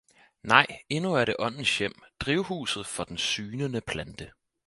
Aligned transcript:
–nej, 0.53 0.67
endnu 0.89 1.13
er 1.13 1.25
det 1.25 1.35
åndens 1.39 1.77
hjem, 1.77 2.01
drivhuset 2.19 2.87
for 2.87 3.03
den 3.03 3.17
sygnende 3.17 3.81
plante! 3.81 4.31